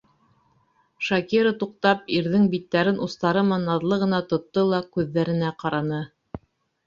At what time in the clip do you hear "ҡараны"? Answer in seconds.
5.65-6.01